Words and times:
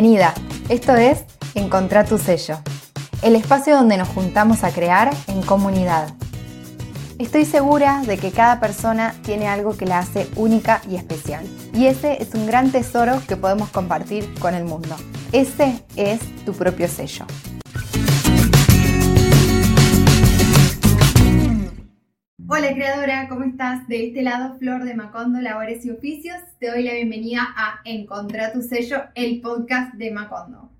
Bienvenida, 0.00 0.32
esto 0.70 0.96
es 0.96 1.26
Encontrar 1.54 2.08
tu 2.08 2.16
sello, 2.16 2.56
el 3.20 3.36
espacio 3.36 3.76
donde 3.76 3.98
nos 3.98 4.08
juntamos 4.08 4.64
a 4.64 4.70
crear 4.70 5.10
en 5.26 5.42
comunidad. 5.42 6.08
Estoy 7.18 7.44
segura 7.44 8.00
de 8.06 8.16
que 8.16 8.30
cada 8.30 8.60
persona 8.60 9.14
tiene 9.22 9.46
algo 9.46 9.76
que 9.76 9.84
la 9.84 9.98
hace 9.98 10.26
única 10.36 10.80
y 10.88 10.96
especial, 10.96 11.44
y 11.74 11.84
ese 11.84 12.22
es 12.22 12.32
un 12.32 12.46
gran 12.46 12.72
tesoro 12.72 13.20
que 13.28 13.36
podemos 13.36 13.68
compartir 13.68 14.32
con 14.40 14.54
el 14.54 14.64
mundo. 14.64 14.96
Ese 15.32 15.84
es 15.96 16.20
tu 16.46 16.54
propio 16.54 16.88
sello. 16.88 17.26
Hola 22.48 22.74
creadora, 22.74 23.28
¿cómo 23.28 23.44
estás? 23.44 23.86
De 23.88 24.06
este 24.06 24.22
lado, 24.22 24.58
Flor 24.58 24.84
de 24.84 24.94
Macondo, 24.94 25.40
Labores 25.40 25.84
y 25.84 25.90
Oficios, 25.90 26.36
te 26.58 26.68
doy 26.68 26.82
la 26.82 26.94
bienvenida 26.94 27.42
a 27.56 27.80
Encontrar 27.84 28.52
tu 28.52 28.62
sello, 28.62 29.02
el 29.14 29.40
podcast 29.40 29.94
de 29.94 30.10
Macondo. 30.10 30.70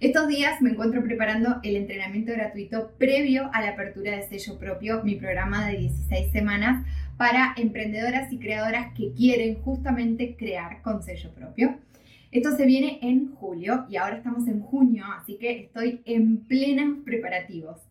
Estos 0.00 0.28
días 0.28 0.60
me 0.62 0.70
encuentro 0.70 1.02
preparando 1.02 1.60
el 1.62 1.76
entrenamiento 1.76 2.32
gratuito 2.32 2.92
previo 2.98 3.50
a 3.52 3.60
la 3.60 3.70
apertura 3.70 4.16
de 4.16 4.28
sello 4.28 4.58
propio, 4.58 5.02
mi 5.02 5.16
programa 5.16 5.66
de 5.66 5.78
16 5.78 6.32
semanas 6.32 6.86
para 7.16 7.54
emprendedoras 7.56 8.32
y 8.32 8.38
creadoras 8.38 8.94
que 8.94 9.12
quieren 9.12 9.56
justamente 9.62 10.36
crear 10.36 10.82
con 10.82 11.02
sello 11.02 11.30
propio. 11.32 11.78
Esto 12.30 12.54
se 12.56 12.66
viene 12.66 12.98
en 13.02 13.34
julio 13.34 13.86
y 13.88 13.96
ahora 13.96 14.16
estamos 14.16 14.46
en 14.48 14.60
junio, 14.60 15.04
así 15.18 15.36
que 15.36 15.60
estoy 15.60 16.02
en 16.04 16.44
plenos 16.44 16.98
preparativos. 17.04 17.87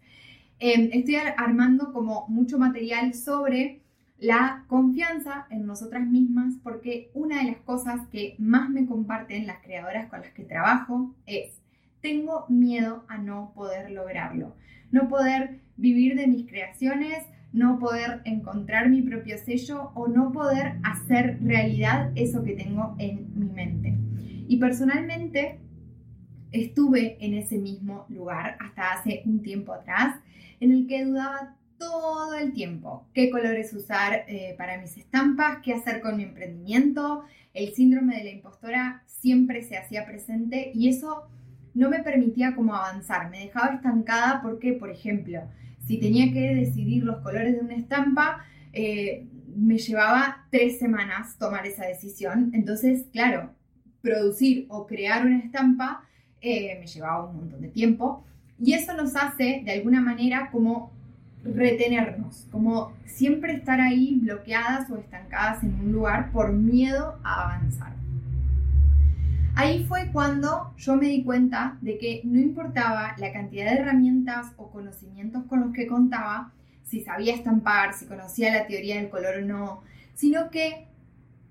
Em, 0.60 0.90
estoy 0.92 1.18
armando 1.38 1.94
como 1.94 2.26
mucho 2.30 2.58
material 2.58 3.14
sobre 3.14 3.82
la 4.18 4.66
confianza 4.68 5.46
en 5.52 5.68
nosotras 5.68 6.08
mismas 6.08 6.56
porque 6.64 7.12
una 7.14 7.44
de 7.44 7.52
las 7.52 7.58
cosas 7.58 8.08
que 8.08 8.36
más 8.40 8.68
me 8.72 8.88
comparten 8.88 9.46
las 9.46 9.60
creadoras 9.62 10.10
con 10.10 10.22
las 10.22 10.32
que 10.32 10.44
trabajo 10.44 11.14
es, 11.28 11.62
tengo 12.02 12.46
miedo 12.50 13.06
a 13.08 13.20
no 13.20 13.52
poder 13.54 13.92
lograrlo, 13.92 14.56
no 14.92 15.08
poder 15.08 15.60
vivir 15.76 16.16
de 16.16 16.26
mis 16.26 16.48
creaciones, 16.48 17.24
no 17.54 17.78
poder 17.78 18.22
encontrar 18.26 18.90
mi 18.90 19.04
propio 19.04 19.38
sello 19.38 19.92
o 19.94 20.08
no 20.08 20.32
poder 20.32 20.80
hacer 20.84 21.38
realidad 21.44 22.12
eso 22.16 22.44
que 22.44 22.54
tengo 22.54 22.96
en 22.98 23.28
mi 23.38 23.50
mente. 23.50 23.94
Y 24.48 24.58
personalmente 24.58 25.60
estuve 26.52 27.24
en 27.24 27.36
ese 27.36 27.60
mismo 27.60 28.06
lugar 28.10 28.58
hasta 28.60 28.94
hace 28.94 29.22
un 29.26 29.44
tiempo 29.44 29.74
atrás 29.74 30.16
en 30.60 30.72
el 30.72 30.88
que 30.88 31.06
dudaba 31.06 31.56
todo 31.78 32.34
el 32.34 32.54
tiempo 32.54 33.08
qué 33.14 33.30
colores 33.30 33.74
usar 33.74 34.26
eh, 34.28 34.56
para 34.58 34.80
mis 34.80 34.98
estampas, 34.98 35.60
qué 35.64 35.74
hacer 35.74 36.02
con 36.02 36.18
mi 36.18 36.24
emprendimiento. 36.24 37.24
El 37.54 37.74
síndrome 37.74 38.18
de 38.18 38.24
la 38.24 38.30
impostora 38.32 39.04
siempre 39.06 39.64
se 39.64 39.78
hacía 39.78 40.06
presente 40.06 40.72
y 40.74 40.90
eso 40.90 41.28
no 41.74 41.90
me 41.90 42.02
permitía 42.02 42.56
como 42.56 42.74
avanzar, 42.76 43.30
me 43.30 43.40
dejaba 43.40 43.76
estancada 43.76 44.42
porque, 44.42 44.74
por 44.74 44.90
ejemplo, 44.90 45.42
si 45.86 46.00
tenía 46.00 46.34
que 46.34 46.56
decidir 46.56 47.04
los 47.04 47.18
colores 47.18 47.54
de 47.54 47.62
una 47.62 47.76
estampa, 47.76 48.46
eh, 48.74 49.26
me 49.56 49.78
llevaba 49.78 50.48
tres 50.52 50.80
semanas 50.80 51.38
tomar 51.38 51.66
esa 51.66 51.86
decisión. 51.86 52.52
Entonces, 52.54 53.06
claro, 53.12 53.52
producir 54.02 54.66
o 54.70 54.86
crear 54.86 55.26
una 55.26 55.40
estampa 55.40 56.04
eh, 56.42 56.78
me 56.80 56.88
llevaba 56.88 57.30
un 57.30 57.38
montón 57.38 57.62
de 57.62 57.70
tiempo. 57.70 58.26
Y 58.60 58.74
eso 58.74 58.94
nos 58.94 59.16
hace, 59.16 59.62
de 59.64 59.72
alguna 59.72 60.02
manera, 60.02 60.50
como 60.52 60.92
retenernos, 61.44 62.48
como 62.52 62.94
siempre 63.06 63.54
estar 63.54 63.80
ahí 63.80 64.20
bloqueadas 64.22 64.90
o 64.90 64.98
estancadas 64.98 65.64
en 65.64 65.80
un 65.80 65.92
lugar 65.92 66.32
por 66.32 66.52
miedo 66.54 67.20
a 67.24 67.44
avanzar. 67.44 67.94
Ahí 69.56 69.86
fue 69.86 70.12
cuando 70.12 70.74
yo 70.78 70.96
me 70.98 71.08
di 71.08 71.24
cuenta 71.24 71.78
de 71.82 71.98
que 71.98 72.22
no 72.24 72.40
importaba 72.40 73.16
la 73.18 73.34
cantidad 73.34 73.66
de 73.66 73.80
herramientas 73.80 74.54
o 74.58 74.70
conocimientos 74.70 75.46
con 75.46 75.62
los 75.62 75.74
que 75.74 75.88
contaba, 75.88 76.52
si 76.84 77.02
sabía 77.02 77.34
estampar, 77.34 77.94
si 77.94 78.06
conocía 78.06 78.54
la 78.54 78.68
teoría 78.68 78.98
del 78.98 79.10
color 79.10 79.38
o 79.38 79.46
no, 79.46 79.82
sino 80.14 80.52
que 80.52 80.88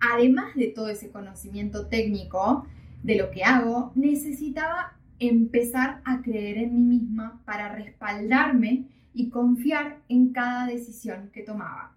además 0.00 0.54
de 0.54 0.68
todo 0.68 0.88
ese 0.88 1.10
conocimiento 1.10 1.86
técnico 1.88 2.66
de 3.02 3.16
lo 3.16 3.30
que 3.30 3.44
hago, 3.44 3.92
necesitaba 3.94 4.95
empezar 5.18 6.00
a 6.04 6.20
creer 6.22 6.58
en 6.58 6.74
mí 6.74 6.98
misma 6.98 7.40
para 7.44 7.74
respaldarme 7.74 8.84
y 9.14 9.30
confiar 9.30 9.98
en 10.08 10.32
cada 10.32 10.66
decisión 10.66 11.30
que 11.32 11.42
tomaba. 11.42 11.92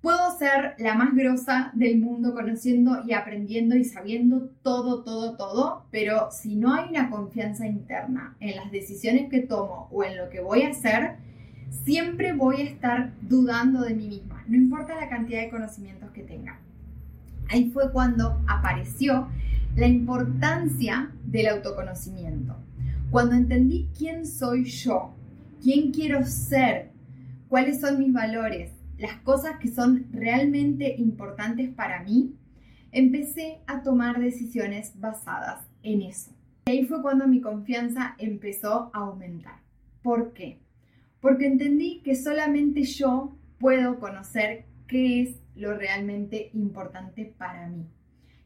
Puedo 0.00 0.38
ser 0.38 0.76
la 0.78 0.94
más 0.94 1.14
grosa 1.14 1.70
del 1.74 1.98
mundo 1.98 2.32
conociendo 2.32 3.02
y 3.06 3.12
aprendiendo 3.12 3.76
y 3.76 3.84
sabiendo 3.84 4.48
todo, 4.62 5.04
todo, 5.04 5.36
todo, 5.36 5.84
pero 5.90 6.30
si 6.30 6.56
no 6.56 6.74
hay 6.74 6.88
una 6.88 7.10
confianza 7.10 7.66
interna 7.66 8.34
en 8.40 8.56
las 8.56 8.70
decisiones 8.70 9.28
que 9.28 9.40
tomo 9.40 9.88
o 9.92 10.02
en 10.02 10.16
lo 10.16 10.30
que 10.30 10.40
voy 10.40 10.62
a 10.62 10.70
hacer, 10.70 11.16
siempre 11.84 12.32
voy 12.32 12.62
a 12.62 12.64
estar 12.64 13.12
dudando 13.20 13.82
de 13.82 13.94
mí 13.94 14.08
misma, 14.08 14.42
no 14.48 14.56
importa 14.56 14.94
la 14.94 15.10
cantidad 15.10 15.42
de 15.42 15.50
conocimientos 15.50 16.10
que 16.12 16.22
tenga. 16.22 16.58
Ahí 17.50 17.70
fue 17.70 17.92
cuando 17.92 18.40
apareció 18.48 19.28
la 19.76 19.86
importancia 19.86 21.12
del 21.24 21.48
autoconocimiento. 21.48 22.56
Cuando 23.10 23.36
entendí 23.36 23.88
quién 23.96 24.26
soy 24.26 24.64
yo, 24.64 25.14
quién 25.62 25.92
quiero 25.92 26.24
ser, 26.24 26.90
cuáles 27.48 27.80
son 27.80 27.98
mis 27.98 28.12
valores, 28.12 28.72
las 28.98 29.16
cosas 29.20 29.58
que 29.58 29.68
son 29.68 30.06
realmente 30.12 30.96
importantes 30.98 31.70
para 31.70 32.02
mí, 32.02 32.34
empecé 32.92 33.60
a 33.66 33.82
tomar 33.82 34.20
decisiones 34.20 34.98
basadas 34.98 35.64
en 35.82 36.02
eso. 36.02 36.32
Y 36.66 36.72
ahí 36.72 36.84
fue 36.84 37.00
cuando 37.00 37.26
mi 37.28 37.40
confianza 37.40 38.16
empezó 38.18 38.90
a 38.92 38.98
aumentar. 38.98 39.60
¿Por 40.02 40.32
qué? 40.32 40.58
Porque 41.20 41.46
entendí 41.46 42.00
que 42.02 42.16
solamente 42.16 42.82
yo 42.82 43.36
puedo 43.58 44.00
conocer 44.00 44.64
qué 44.88 45.22
es 45.22 45.36
lo 45.54 45.74
realmente 45.74 46.50
importante 46.54 47.32
para 47.38 47.68
mí 47.68 47.86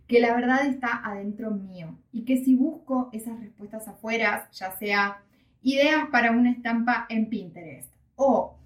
que 0.06 0.20
la 0.20 0.34
verdad 0.34 0.66
está 0.66 1.00
adentro 1.04 1.50
mío 1.50 1.98
y 2.12 2.24
que 2.24 2.44
si 2.44 2.54
busco 2.54 3.08
esas 3.12 3.40
respuestas 3.40 3.88
afuera, 3.88 4.48
ya 4.52 4.76
sea 4.76 5.22
ideas 5.62 6.08
para 6.10 6.32
una 6.32 6.50
estampa 6.50 7.06
en 7.08 7.28
Pinterest 7.28 7.88
o 8.16 8.56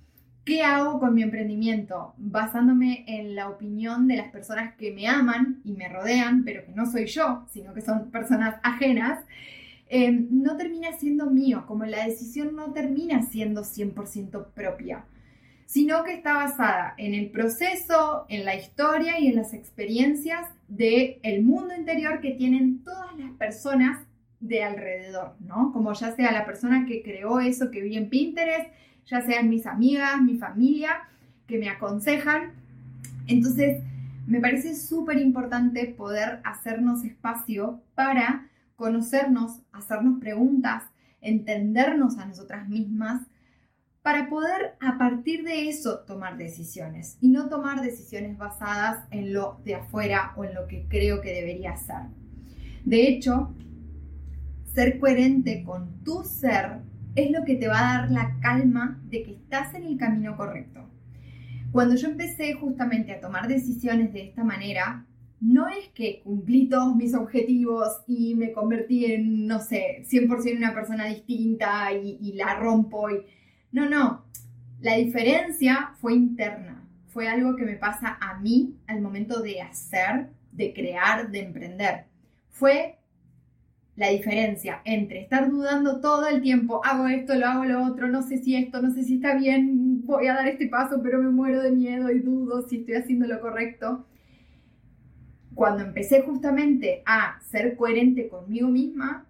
qué 0.44 0.62
hago 0.62 0.98
con 0.98 1.14
mi 1.14 1.22
emprendimiento 1.22 2.14
basándome 2.16 3.04
en 3.06 3.34
la 3.36 3.48
opinión 3.48 4.08
de 4.08 4.16
las 4.16 4.30
personas 4.30 4.74
que 4.74 4.92
me 4.92 5.06
aman 5.06 5.60
y 5.64 5.72
me 5.72 5.88
rodean, 5.88 6.42
pero 6.44 6.64
que 6.64 6.72
no 6.72 6.90
soy 6.90 7.06
yo, 7.06 7.44
sino 7.50 7.74
que 7.74 7.82
son 7.82 8.10
personas 8.10 8.56
ajenas, 8.62 9.24
em, 9.88 10.26
no 10.30 10.56
termina 10.56 10.92
siendo 10.92 11.30
mío, 11.30 11.64
como 11.66 11.84
la 11.84 12.04
decisión 12.06 12.56
no 12.56 12.72
termina 12.72 13.22
siendo 13.22 13.62
100% 13.62 14.48
propia 14.54 15.04
sino 15.68 16.02
que 16.02 16.14
está 16.14 16.32
basada 16.32 16.94
en 16.96 17.12
el 17.12 17.28
proceso, 17.28 18.24
en 18.30 18.46
la 18.46 18.54
historia 18.54 19.20
y 19.20 19.26
en 19.26 19.36
las 19.36 19.52
experiencias 19.52 20.48
del 20.66 21.18
el 21.22 21.42
mundo 21.42 21.74
interior 21.76 22.22
que 22.22 22.30
tienen 22.30 22.82
todas 22.82 23.14
las 23.18 23.32
personas 23.32 24.00
de 24.40 24.64
alrededor, 24.64 25.34
¿no? 25.40 25.70
Como 25.74 25.92
ya 25.92 26.16
sea 26.16 26.32
la 26.32 26.46
persona 26.46 26.86
que 26.86 27.02
creó 27.02 27.38
eso 27.38 27.70
que 27.70 27.82
vi 27.82 27.98
en 27.98 28.08
Pinterest, 28.08 28.70
ya 29.04 29.20
sean 29.20 29.50
mis 29.50 29.66
amigas, 29.66 30.22
mi 30.22 30.38
familia, 30.38 31.02
que 31.46 31.58
me 31.58 31.68
aconsejan. 31.68 32.52
Entonces, 33.26 33.82
me 34.26 34.40
parece 34.40 34.74
súper 34.74 35.18
importante 35.18 35.84
poder 35.84 36.40
hacernos 36.44 37.04
espacio 37.04 37.82
para 37.94 38.48
conocernos, 38.74 39.60
hacernos 39.72 40.18
preguntas, 40.18 40.84
entendernos 41.20 42.16
a 42.16 42.24
nosotras 42.24 42.66
mismas, 42.70 43.20
para 44.02 44.28
poder 44.28 44.76
a 44.80 44.96
partir 44.98 45.44
de 45.44 45.68
eso 45.68 46.00
tomar 46.00 46.36
decisiones 46.36 47.18
y 47.20 47.28
no 47.28 47.48
tomar 47.48 47.82
decisiones 47.82 48.38
basadas 48.38 49.04
en 49.10 49.32
lo 49.32 49.60
de 49.64 49.74
afuera 49.74 50.32
o 50.36 50.44
en 50.44 50.54
lo 50.54 50.66
que 50.66 50.86
creo 50.88 51.20
que 51.20 51.34
debería 51.34 51.76
ser. 51.76 52.06
De 52.84 53.08
hecho, 53.08 53.54
ser 54.72 54.98
coherente 54.98 55.62
con 55.64 56.02
tu 56.04 56.24
ser 56.24 56.80
es 57.16 57.30
lo 57.30 57.44
que 57.44 57.56
te 57.56 57.68
va 57.68 57.78
a 57.78 57.98
dar 57.98 58.10
la 58.10 58.38
calma 58.40 59.00
de 59.04 59.22
que 59.24 59.32
estás 59.32 59.74
en 59.74 59.84
el 59.84 59.98
camino 59.98 60.36
correcto. 60.36 60.88
Cuando 61.72 61.96
yo 61.96 62.08
empecé 62.08 62.54
justamente 62.54 63.12
a 63.12 63.20
tomar 63.20 63.48
decisiones 63.48 64.12
de 64.12 64.22
esta 64.22 64.44
manera, 64.44 65.04
no 65.40 65.68
es 65.68 65.88
que 65.94 66.22
cumplí 66.22 66.68
todos 66.68 66.96
mis 66.96 67.14
objetivos 67.14 67.88
y 68.06 68.34
me 68.36 68.52
convertí 68.52 69.04
en, 69.04 69.46
no 69.46 69.60
sé, 69.60 70.04
100% 70.08 70.56
una 70.56 70.74
persona 70.74 71.06
distinta 71.06 71.92
y, 71.92 72.18
y 72.20 72.32
la 72.32 72.58
rompo 72.58 73.10
y 73.10 73.24
no, 73.72 73.88
no. 73.88 74.24
La 74.80 74.96
diferencia 74.96 75.92
fue 76.00 76.14
interna. 76.14 76.84
Fue 77.08 77.28
algo 77.28 77.56
que 77.56 77.64
me 77.64 77.76
pasa 77.76 78.18
a 78.20 78.38
mí 78.38 78.76
al 78.86 79.00
momento 79.00 79.42
de 79.42 79.60
hacer, 79.60 80.28
de 80.52 80.72
crear, 80.72 81.30
de 81.30 81.40
emprender. 81.40 82.04
Fue 82.50 82.98
la 83.98 84.10
diferencia 84.10 84.80
entre 84.84 85.22
estar 85.22 85.50
dudando 85.50 86.00
todo 86.00 86.28
el 86.28 86.40
tiempo, 86.40 86.80
hago 86.84 87.08
esto, 87.08 87.34
lo 87.34 87.46
hago 87.46 87.64
lo 87.64 87.84
otro, 87.84 88.06
no 88.06 88.22
sé 88.22 88.38
si 88.38 88.54
esto, 88.54 88.80
no 88.80 88.92
sé 88.92 89.02
si 89.02 89.16
está 89.16 89.34
bien, 89.34 90.06
voy 90.06 90.28
a 90.28 90.34
dar 90.34 90.46
este 90.46 90.68
paso, 90.68 91.00
pero 91.02 91.20
me 91.20 91.30
muero 91.30 91.60
de 91.60 91.72
miedo 91.72 92.08
y 92.12 92.20
dudo 92.20 92.62
si 92.62 92.76
estoy 92.76 92.94
haciendo 92.94 93.26
lo 93.26 93.40
correcto. 93.40 94.06
Cuando 95.52 95.82
empecé 95.82 96.22
justamente 96.22 97.02
a 97.06 97.40
ser 97.50 97.74
coherente 97.74 98.28
conmigo 98.28 98.68
misma, 98.68 99.26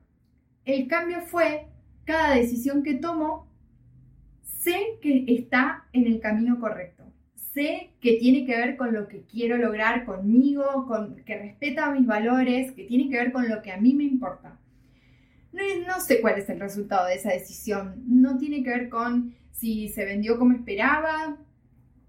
el 0.66 0.86
cambio 0.86 1.22
fue 1.22 1.68
cada 2.04 2.34
decisión 2.34 2.82
que 2.82 2.92
tomo, 2.92 3.47
sé 4.58 4.98
que 5.00 5.24
está 5.28 5.84
en 5.92 6.06
el 6.06 6.20
camino 6.20 6.58
correcto. 6.58 7.04
Sé 7.34 7.90
que 8.00 8.18
tiene 8.18 8.44
que 8.44 8.56
ver 8.56 8.76
con 8.76 8.92
lo 8.92 9.08
que 9.08 9.22
quiero 9.22 9.56
lograr 9.56 10.04
conmigo, 10.04 10.86
con, 10.86 11.16
que 11.24 11.38
respeta 11.38 11.90
mis 11.90 12.06
valores, 12.06 12.72
que 12.72 12.84
tiene 12.84 13.08
que 13.08 13.16
ver 13.16 13.32
con 13.32 13.48
lo 13.48 13.62
que 13.62 13.72
a 13.72 13.78
mí 13.78 13.94
me 13.94 14.04
importa. 14.04 14.58
No, 15.52 15.62
no 15.86 16.00
sé 16.00 16.20
cuál 16.20 16.38
es 16.38 16.48
el 16.50 16.60
resultado 16.60 17.06
de 17.06 17.14
esa 17.14 17.30
decisión. 17.30 18.02
No 18.06 18.36
tiene 18.36 18.62
que 18.62 18.70
ver 18.70 18.88
con 18.88 19.34
si 19.50 19.88
se 19.88 20.04
vendió 20.04 20.38
como 20.38 20.52
esperaba, 20.52 21.36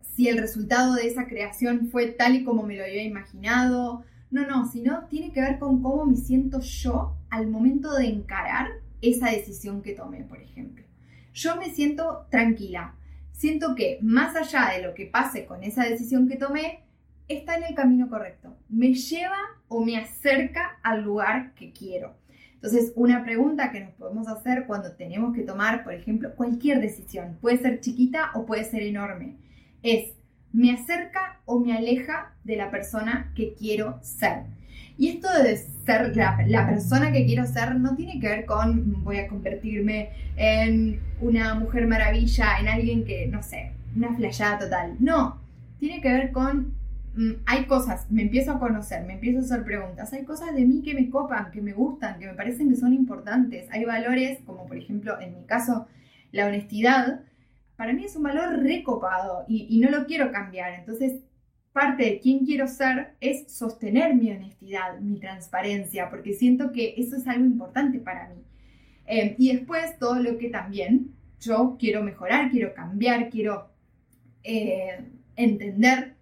si 0.01 0.27
el 0.27 0.37
resultado 0.37 0.95
de 0.95 1.07
esa 1.07 1.27
creación 1.27 1.87
fue 1.89 2.07
tal 2.07 2.35
y 2.35 2.43
como 2.43 2.63
me 2.63 2.75
lo 2.75 2.83
había 2.83 3.03
imaginado. 3.03 4.03
No, 4.31 4.45
no, 4.45 4.67
sino 4.67 5.05
tiene 5.05 5.31
que 5.31 5.41
ver 5.41 5.57
con 5.59 5.81
cómo 5.81 6.05
me 6.05 6.15
siento 6.15 6.59
yo 6.59 7.15
al 7.29 7.47
momento 7.47 7.93
de 7.95 8.07
encarar 8.07 8.67
esa 9.01 9.31
decisión 9.31 9.81
que 9.81 9.93
tomé, 9.93 10.23
por 10.23 10.41
ejemplo. 10.41 10.88
Yo 11.33 11.55
me 11.55 11.69
siento 11.69 12.27
tranquila, 12.29 12.95
siento 13.31 13.75
que 13.75 13.99
más 14.01 14.35
allá 14.35 14.71
de 14.75 14.83
lo 14.83 14.93
que 14.93 15.05
pase 15.05 15.45
con 15.45 15.63
esa 15.63 15.83
decisión 15.83 16.27
que 16.27 16.35
tomé, 16.35 16.83
está 17.27 17.57
en 17.57 17.63
el 17.63 17.75
camino 17.75 18.09
correcto. 18.09 18.57
Me 18.67 18.93
lleva 18.93 19.37
o 19.67 19.85
me 19.85 19.97
acerca 19.97 20.79
al 20.83 21.03
lugar 21.03 21.53
que 21.53 21.71
quiero. 21.71 22.15
Entonces, 22.55 22.91
una 22.95 23.23
pregunta 23.23 23.71
que 23.71 23.79
nos 23.79 23.93
podemos 23.93 24.27
hacer 24.27 24.65
cuando 24.67 24.91
tenemos 24.91 25.33
que 25.33 25.43
tomar, 25.43 25.83
por 25.83 25.93
ejemplo, 25.93 26.35
cualquier 26.35 26.81
decisión, 26.81 27.37
puede 27.39 27.57
ser 27.57 27.79
chiquita 27.79 28.31
o 28.33 28.45
puede 28.45 28.65
ser 28.65 28.83
enorme, 28.83 29.37
es, 29.81 30.13
¿me 30.51 30.73
acerca 30.73 31.39
o 31.45 31.59
me 31.59 31.77
aleja 31.77 32.33
de 32.43 32.57
la 32.57 32.69
persona 32.69 33.31
que 33.33 33.53
quiero 33.53 33.99
ser? 34.01 34.43
Y 34.99 35.09
esto 35.09 35.29
de 35.41 35.55
ser 35.55 36.15
la, 36.15 36.67
persona 36.67 37.11
que 37.11 37.25
quiero 37.25 37.45
ser 37.45 37.75
no 37.75 37.95
tiene 37.95 38.19
que 38.19 38.27
ver 38.27 38.45
con 38.45 39.01
voy 39.03 39.17
a 39.17 39.27
convertirme 39.27 40.09
en 40.35 40.99
una 41.21 41.55
mujer 41.55 41.87
maravilla, 41.87 42.59
en 42.59 42.67
alguien 42.67 43.05
que, 43.05 43.27
no 43.27 43.41
sé, 43.41 43.71
una 43.95 44.13
flayada 44.13 44.59
total. 44.59 44.97
No, 44.99 45.39
tiene 45.79 46.01
que 46.01 46.11
ver 46.11 46.31
con 46.33 46.73
mm, 47.15 47.31
hay 47.45 47.65
cosas, 47.65 48.11
me 48.11 48.23
empiezo 48.23 48.51
a 48.51 48.59
conocer, 48.59 49.05
me 49.05 49.13
empiezo 49.13 49.39
a 49.39 49.41
hacer 49.43 49.63
preguntas, 49.63 50.11
hay 50.11 50.25
cosas 50.25 50.53
de 50.53 50.65
mí 50.65 50.81
que 50.83 50.93
me 50.93 51.09
copan, 51.09 51.49
que 51.51 51.61
me 51.61 51.71
gustan, 51.71 52.19
que 52.19 52.27
me 52.27 52.33
parecen 52.33 52.69
que 52.69 52.75
son 52.75 52.93
importantes, 52.93 53.67
hay 53.71 53.85
valores, 53.85 54.39
como 54.45 54.67
por 54.67 54.77
ejemplo 54.77 55.19
en 55.21 55.33
mi 55.33 55.45
caso 55.45 55.87
la 56.33 56.45
honestidad, 56.45 57.21
para 57.77 57.93
mí 57.93 58.03
es 58.03 58.17
un 58.17 58.23
valor 58.23 58.59
recopado 58.61 59.45
y, 59.47 59.65
y 59.69 59.79
no 59.79 59.89
lo 59.89 60.05
quiero 60.05 60.31
cambiar, 60.31 60.73
entonces 60.73 61.21
parte 61.71 62.03
de 62.03 62.19
quién 62.19 62.45
quiero 62.45 62.67
ser 62.67 63.15
es 63.19 63.51
sostener 63.51 64.15
mi 64.15 64.31
honestidad, 64.31 64.99
mi 64.99 65.19
transparencia, 65.19 66.09
porque 66.09 66.33
siento 66.33 66.71
que 66.71 66.95
eso 66.97 67.15
es 67.15 67.27
algo 67.27 67.45
importante 67.45 67.99
para 67.99 68.29
mí. 68.29 68.43
Eh, 69.05 69.35
y 69.37 69.53
después 69.53 69.97
todo 69.97 70.15
lo 70.15 70.37
que 70.37 70.49
también 70.49 71.13
yo 71.39 71.77
quiero 71.79 72.03
mejorar, 72.03 72.51
quiero 72.51 72.73
cambiar, 72.73 73.29
quiero 73.29 73.71
eh, 74.43 75.03
entender. 75.35 76.15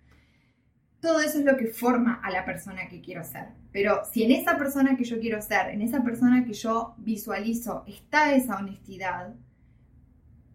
Todo 0.99 1.21
eso 1.21 1.39
es 1.39 1.45
lo 1.45 1.57
que 1.57 1.67
forma 1.67 2.21
a 2.23 2.31
la 2.31 2.45
persona 2.45 2.87
que 2.87 3.01
quiero 3.01 3.23
ser. 3.23 3.47
Pero 3.71 4.01
si 4.11 4.23
en 4.23 4.31
esa 4.31 4.57
persona 4.57 4.95
que 4.95 5.03
yo 5.03 5.19
quiero 5.19 5.41
ser, 5.41 5.69
en 5.69 5.81
esa 5.81 6.03
persona 6.03 6.45
que 6.45 6.53
yo 6.53 6.95
visualizo, 6.97 7.83
está 7.87 8.33
esa 8.33 8.57
honestidad, 8.57 9.33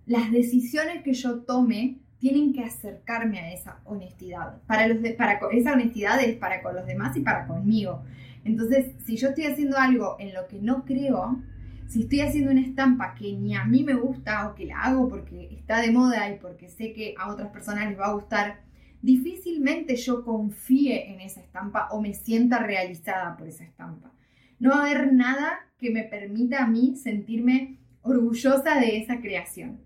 las 0.07 0.33
decisiones 0.33 1.03
que 1.03 1.15
yo 1.15 1.43
tome 1.43 1.99
tienen 2.23 2.53
que 2.53 2.63
acercarme 2.63 3.41
a 3.41 3.53
esa 3.53 3.81
honestidad. 3.83 4.63
Para 4.69 4.87
los 4.87 4.99
para, 5.15 5.41
esa 5.51 5.73
honestidad 5.73 6.23
es 6.23 6.37
para 6.37 6.63
con 6.63 6.77
los 6.77 6.87
demás 6.87 7.17
y 7.17 7.21
para 7.21 7.49
conmigo. 7.49 8.05
Entonces, 8.45 8.95
si 9.05 9.17
yo 9.17 9.31
estoy 9.31 9.47
haciendo 9.47 9.77
algo 9.77 10.15
en 10.21 10.33
lo 10.33 10.47
que 10.47 10.61
no 10.61 10.85
creo, 10.85 11.43
si 11.89 12.03
estoy 12.03 12.21
haciendo 12.21 12.53
una 12.53 12.61
estampa 12.61 13.17
que 13.17 13.33
ni 13.33 13.57
a 13.57 13.65
mí 13.65 13.83
me 13.83 13.95
gusta 13.95 14.49
o 14.49 14.55
que 14.55 14.67
la 14.67 14.83
hago 14.83 15.09
porque 15.09 15.49
está 15.51 15.81
de 15.81 15.91
moda 15.91 16.31
y 16.31 16.39
porque 16.39 16.69
sé 16.69 16.93
que 16.93 17.17
a 17.19 17.29
otras 17.29 17.49
personas 17.49 17.89
les 17.89 17.99
va 17.99 18.07
a 18.07 18.15
gustar, 18.15 18.61
difícilmente 19.03 19.97
yo 19.97 20.25
confíe 20.25 21.13
en 21.13 21.21
esa 21.23 21.41
estampa 21.41 21.89
o 21.91 22.01
me 22.01 22.15
sienta 22.15 22.61
realizada 22.61 23.37
por 23.37 23.49
esa 23.49 23.65
estampa. 23.65 24.13
No 24.61 24.71
va 24.71 24.77
a 24.77 24.85
haber 24.85 25.13
nada 25.13 25.59
que 25.77 25.91
me 25.91 26.05
permita 26.05 26.63
a 26.63 26.69
mí 26.69 26.95
sentirme 26.95 27.81
orgullosa 28.03 28.79
de 28.79 28.99
esa 28.99 29.21
creación. 29.21 29.81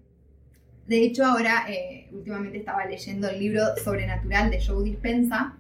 De 0.87 1.03
hecho, 1.03 1.25
ahora 1.25 1.65
eh, 1.69 2.09
últimamente 2.13 2.59
estaba 2.59 2.85
leyendo 2.87 3.29
el 3.29 3.41
libro 3.41 3.63
Sobrenatural 3.83 4.51
de 4.51 4.65
Joe 4.65 4.85
Dispensa 4.85 5.57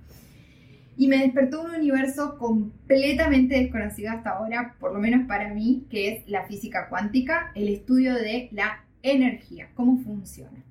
y 0.96 1.08
me 1.08 1.18
despertó 1.18 1.62
un 1.62 1.74
universo 1.74 2.38
completamente 2.38 3.58
desconocido 3.58 4.12
hasta 4.12 4.30
ahora, 4.30 4.76
por 4.78 4.92
lo 4.92 4.98
menos 4.98 5.26
para 5.26 5.52
mí, 5.52 5.86
que 5.90 6.12
es 6.12 6.28
la 6.28 6.46
física 6.46 6.88
cuántica, 6.88 7.50
el 7.54 7.68
estudio 7.68 8.14
de 8.14 8.48
la 8.52 8.84
energía, 9.02 9.68
cómo 9.74 9.98
funciona. 9.98 10.64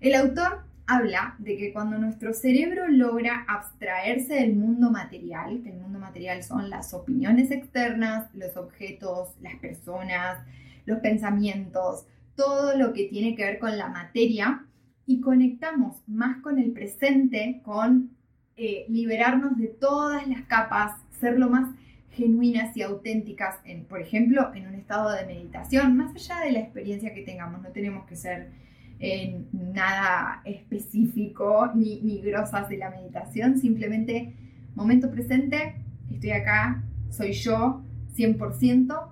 El 0.00 0.14
autor 0.14 0.64
habla 0.86 1.36
de 1.38 1.56
que 1.56 1.72
cuando 1.72 1.98
nuestro 1.98 2.34
cerebro 2.34 2.88
logra 2.88 3.44
abstraerse 3.46 4.34
del 4.34 4.54
mundo 4.54 4.90
material, 4.90 5.62
que 5.62 5.70
el 5.70 5.78
mundo 5.78 5.98
material 5.98 6.42
son 6.42 6.68
las 6.70 6.92
opiniones 6.92 7.50
externas, 7.50 8.34
los 8.34 8.56
objetos, 8.56 9.36
las 9.40 9.54
personas, 9.56 10.38
los 10.86 10.98
pensamientos, 10.98 12.06
todo 12.36 12.76
lo 12.76 12.92
que 12.92 13.04
tiene 13.04 13.34
que 13.34 13.44
ver 13.44 13.58
con 13.58 13.76
la 13.76 13.88
materia 13.88 14.64
y 15.06 15.20
conectamos 15.20 15.96
más 16.06 16.40
con 16.42 16.58
el 16.58 16.72
presente, 16.72 17.60
con 17.64 18.10
eh, 18.56 18.86
liberarnos 18.88 19.56
de 19.56 19.68
todas 19.68 20.26
las 20.28 20.42
capas, 20.42 20.92
ser 21.18 21.38
lo 21.38 21.48
más 21.48 21.74
genuinas 22.10 22.76
y 22.76 22.82
auténticas, 22.82 23.56
por 23.88 24.00
ejemplo, 24.00 24.52
en 24.54 24.66
un 24.66 24.74
estado 24.74 25.12
de 25.12 25.24
meditación, 25.24 25.96
más 25.96 26.14
allá 26.14 26.44
de 26.44 26.52
la 26.52 26.60
experiencia 26.60 27.14
que 27.14 27.22
tengamos, 27.22 27.62
no 27.62 27.70
tenemos 27.70 28.06
que 28.06 28.16
ser 28.16 28.50
en 28.98 29.48
nada 29.52 30.42
específico 30.44 31.70
ni, 31.74 32.00
ni 32.02 32.20
grosas 32.20 32.68
de 32.68 32.76
la 32.76 32.90
meditación, 32.90 33.58
simplemente 33.58 34.34
momento 34.74 35.10
presente, 35.10 35.76
estoy 36.10 36.30
acá, 36.30 36.82
soy 37.10 37.32
yo, 37.32 37.82
100%. 38.16 39.08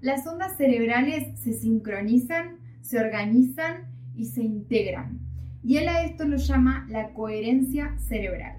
Las 0.00 0.26
ondas 0.26 0.56
cerebrales 0.56 1.38
se 1.40 1.52
sincronizan 1.52 2.58
se 2.82 2.98
organizan 2.98 3.86
y 4.14 4.26
se 4.26 4.42
integran. 4.42 5.20
Y 5.64 5.76
él 5.78 5.88
a 5.88 6.04
esto 6.04 6.24
lo 6.24 6.36
llama 6.36 6.86
la 6.90 7.14
coherencia 7.14 7.96
cerebral. 7.98 8.58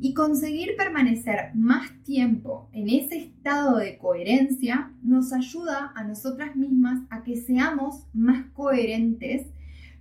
Y 0.00 0.14
conseguir 0.14 0.76
permanecer 0.76 1.50
más 1.54 1.90
tiempo 2.04 2.70
en 2.72 2.88
ese 2.88 3.18
estado 3.18 3.78
de 3.78 3.98
coherencia 3.98 4.92
nos 5.02 5.32
ayuda 5.32 5.92
a 5.96 6.04
nosotras 6.04 6.54
mismas 6.54 7.00
a 7.10 7.24
que 7.24 7.36
seamos 7.36 8.06
más 8.14 8.46
coherentes, 8.52 9.48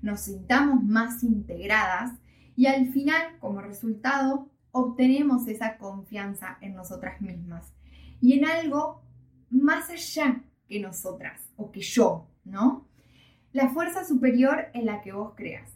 nos 0.04 0.22
sintamos 0.22 0.84
más 0.84 1.24
integradas 1.24 2.14
y 2.56 2.68
al 2.68 2.88
final, 2.90 3.38
como 3.40 3.62
resultado, 3.62 4.50
obtenemos 4.72 5.48
esa 5.48 5.78
confianza 5.78 6.60
en 6.62 6.76
nosotras 6.76 7.20
mismas 7.20 7.74
y 8.22 8.34
en 8.34 8.46
algo 8.46 9.02
más 9.50 9.90
allá 9.90 10.44
que 10.68 10.80
nosotras 10.80 11.42
o 11.56 11.72
que 11.72 11.82
yo, 11.82 12.28
¿no? 12.48 12.88
La 13.54 13.70
fuerza 13.70 14.06
superior 14.06 14.68
en 14.74 14.86
la 14.86 15.02
que 15.02 15.12
vos 15.12 15.34
creas. 15.36 15.72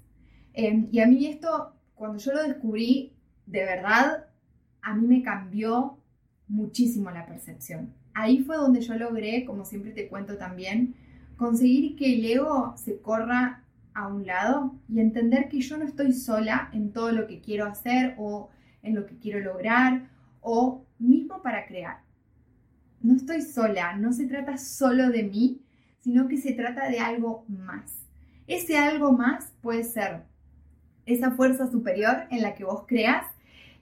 Em, 0.54 0.88
y 0.92 1.00
a 1.00 1.08
mí 1.08 1.26
esto, 1.28 1.74
cuando 1.96 2.18
yo 2.18 2.34
lo 2.34 2.44
descubrí, 2.44 3.14
de 3.46 3.64
verdad, 3.64 4.28
a 4.82 4.96
mí 4.96 5.08
me 5.08 5.24
cambió 5.24 5.98
muchísimo 6.48 7.12
la 7.12 7.26
percepción. 7.26 7.94
Ahí 8.14 8.44
fue 8.44 8.58
donde 8.58 8.82
yo 8.82 8.96
logré, 8.96 9.46
como 9.46 9.64
siempre 9.66 9.92
te 9.92 10.08
cuento 10.08 10.38
también, 10.38 10.96
conseguir 11.38 11.96
que 11.96 12.14
el 12.16 12.26
ego 12.26 12.74
se 12.78 13.00
corra 13.00 13.64
a 13.94 14.08
un 14.08 14.26
lado 14.26 14.76
y 14.88 15.00
entender 15.00 15.50
que 15.50 15.62
yo 15.62 15.78
no 15.78 15.86
estoy 15.86 16.14
sola 16.14 16.70
en 16.74 16.92
todo 16.92 17.12
lo 17.12 17.28
que 17.28 17.42
quiero 17.42 17.66
hacer 17.66 18.16
o 18.18 18.50
en 18.84 18.96
lo 18.96 19.06
que 19.06 19.18
quiero 19.18 19.40
lograr 19.40 20.10
o 20.42 20.86
mismo 21.00 21.42
para 21.42 21.66
crear. 21.66 22.02
No 23.02 23.16
estoy 23.16 23.42
sola, 23.42 23.96
no 23.96 24.14
se 24.14 24.28
trata 24.28 24.58
solo 24.58 25.10
de 25.10 25.24
mí, 25.24 25.62
sino 26.02 26.28
que 26.28 26.38
se 26.38 26.54
trata 26.54 26.90
de 26.90 27.00
algo 27.00 27.46
más. 27.48 27.94
Ese 28.48 28.78
algo 28.78 29.12
más 29.12 29.54
puede 29.62 29.84
ser 29.84 30.24
esa 31.06 31.32
fuerza 31.32 31.70
superior 31.70 32.24
en 32.30 32.42
la 32.42 32.56
que 32.56 32.64
vos 32.64 32.86
creas. 32.88 33.26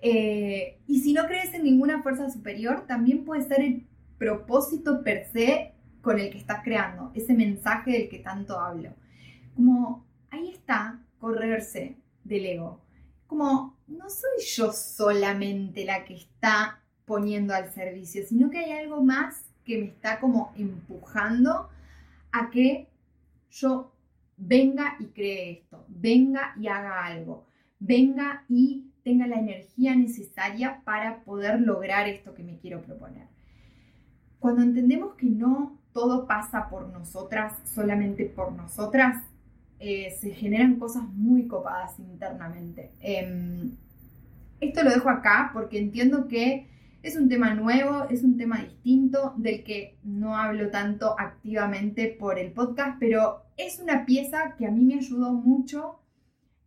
Eh, 0.02 0.80
y 0.88 1.02
si 1.02 1.14
no 1.14 1.26
crees 1.26 1.54
en 1.54 1.64
ninguna 1.64 2.02
fuerza 2.04 2.30
superior, 2.30 2.86
también 2.88 3.26
puede 3.26 3.44
ser 3.44 3.62
el 3.62 3.88
propósito 4.18 5.04
per 5.04 5.26
se 5.32 5.74
con 6.02 6.20
el 6.20 6.30
que 6.30 6.38
estás 6.38 6.64
creando, 6.64 7.12
ese 7.14 7.34
mensaje 7.34 7.92
del 7.92 8.10
que 8.10 8.20
tanto 8.20 8.60
hablo. 8.60 8.94
Como 9.56 10.06
ahí 10.30 10.50
está 10.50 11.00
correrse 11.20 11.98
del 12.24 12.46
ego. 12.46 12.82
Como 13.28 13.78
no 13.88 14.10
soy 14.10 14.46
yo 14.46 14.72
solamente 14.72 15.86
la 15.86 16.06
que 16.06 16.16
está 16.16 16.82
poniendo 17.06 17.54
al 17.54 17.72
servicio, 17.74 18.24
sino 18.26 18.50
que 18.50 18.60
hay 18.60 18.72
algo 18.72 19.04
más 19.04 19.44
que 19.66 19.78
me 19.78 19.86
está 19.86 20.20
como 20.20 20.54
empujando 20.56 21.70
a 22.32 22.50
que 22.50 22.90
yo 23.52 23.94
venga 24.38 24.96
y 25.00 25.06
cree 25.08 25.52
esto, 25.52 25.86
venga 25.88 26.54
y 26.60 26.68
haga 26.68 27.06
algo, 27.06 27.46
venga 27.80 28.46
y 28.48 28.86
tenga 29.04 29.28
la 29.28 29.40
energía 29.40 29.96
necesaria 29.96 30.82
para 30.84 31.24
poder 31.24 31.62
lograr 31.62 32.08
esto 32.08 32.34
que 32.34 32.44
me 32.44 32.58
quiero 32.58 32.82
proponer. 32.82 33.28
Cuando 34.40 34.62
entendemos 34.62 35.16
que 35.16 35.26
no 35.26 35.78
todo 35.94 36.28
pasa 36.28 36.70
por 36.70 36.88
nosotras, 36.90 37.58
solamente 37.66 38.26
por 38.26 38.52
nosotras, 38.54 39.24
eh, 39.80 40.16
se 40.20 40.32
generan 40.32 40.76
cosas 40.78 41.04
muy 41.04 41.48
copadas 41.48 42.00
internamente. 42.00 42.92
Em, 43.00 43.72
esto 44.60 44.84
lo 44.84 44.92
dejo 44.92 45.10
acá 45.10 45.52
porque 45.54 45.80
entiendo 45.80 46.28
que 46.28 46.68
es 47.02 47.16
un 47.16 47.30
tema 47.30 47.54
nuevo, 47.54 48.08
es 48.10 48.24
un 48.24 48.38
tema 48.38 48.62
distinto 48.62 49.34
del 49.38 49.64
que 49.64 49.98
no 50.04 50.38
hablo 50.38 50.70
tanto 50.70 51.16
activamente 51.18 52.16
por 52.20 52.38
el 52.38 52.52
podcast, 52.52 52.98
pero 53.00 53.44
es 53.58 53.80
una 53.80 54.06
pieza 54.06 54.56
que 54.58 54.66
a 54.66 54.72
mí 54.72 54.84
me 54.84 54.96
ayudó 54.96 55.32
mucho 55.32 56.00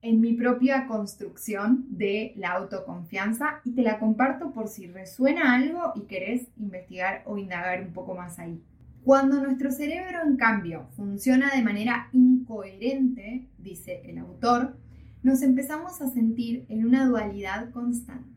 en 0.00 0.20
mi 0.20 0.32
propia 0.32 0.86
construcción 0.86 1.86
de 1.90 2.32
la 2.36 2.52
autoconfianza 2.52 3.60
y 3.64 3.72
te 3.72 3.82
la 3.82 3.98
comparto 3.98 4.52
por 4.52 4.68
si 4.68 4.86
resuena 4.86 5.54
algo 5.54 5.92
y 5.94 6.02
querés 6.02 6.48
investigar 6.56 7.22
o 7.26 7.38
indagar 7.38 7.82
un 7.82 7.92
poco 7.92 8.14
más 8.14 8.38
ahí. 8.38 8.60
Cuando 9.04 9.40
nuestro 9.42 9.70
cerebro, 9.70 10.18
en 10.24 10.36
cambio, 10.36 10.86
funciona 10.96 11.50
de 11.54 11.62
manera 11.62 12.08
incoherente, 12.12 13.48
dice 13.58 14.02
el 14.04 14.18
autor, 14.18 14.76
nos 15.22 15.42
empezamos 15.42 16.00
a 16.00 16.08
sentir 16.08 16.66
en 16.68 16.86
una 16.86 17.06
dualidad 17.06 17.70
constante. 17.70 18.31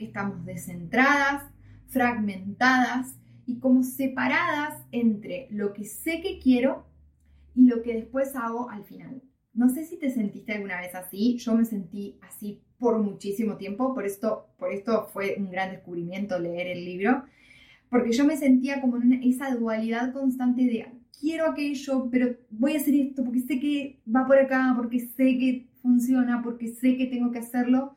Estamos 0.00 0.44
descentradas, 0.44 1.44
fragmentadas 1.88 3.14
y 3.46 3.58
como 3.58 3.82
separadas 3.82 4.82
entre 4.92 5.48
lo 5.50 5.72
que 5.72 5.84
sé 5.84 6.20
que 6.20 6.38
quiero 6.38 6.86
y 7.54 7.66
lo 7.66 7.82
que 7.82 7.94
después 7.94 8.34
hago 8.34 8.70
al 8.70 8.84
final. 8.84 9.22
No 9.52 9.68
sé 9.68 9.84
si 9.84 9.98
te 9.98 10.10
sentiste 10.10 10.52
alguna 10.52 10.80
vez 10.80 10.94
así, 10.94 11.36
yo 11.36 11.54
me 11.54 11.64
sentí 11.64 12.18
así 12.22 12.62
por 12.78 12.98
muchísimo 12.98 13.56
tiempo, 13.56 13.94
por 13.94 14.06
esto, 14.06 14.48
por 14.58 14.72
esto 14.72 15.08
fue 15.12 15.36
un 15.38 15.50
gran 15.50 15.70
descubrimiento 15.70 16.38
leer 16.38 16.68
el 16.68 16.84
libro, 16.84 17.24
porque 17.90 18.12
yo 18.12 18.24
me 18.24 18.36
sentía 18.36 18.80
como 18.80 18.96
en 18.96 19.22
esa 19.24 19.54
dualidad 19.54 20.12
constante 20.12 20.62
de 20.62 20.86
quiero 21.20 21.50
aquello, 21.50 22.08
pero 22.10 22.36
voy 22.50 22.74
a 22.74 22.78
hacer 22.78 22.94
esto 22.94 23.24
porque 23.24 23.40
sé 23.40 23.60
que 23.60 24.00
va 24.08 24.26
por 24.26 24.38
acá, 24.38 24.72
porque 24.76 25.00
sé 25.00 25.36
que 25.38 25.66
funciona, 25.82 26.40
porque 26.42 26.68
sé 26.68 26.96
que 26.96 27.06
tengo 27.06 27.30
que 27.30 27.40
hacerlo. 27.40 27.96